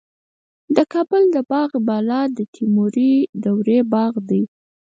[0.75, 3.13] د کابل د باغ بالا د تیموري
[3.43, 4.43] دورې باغ دی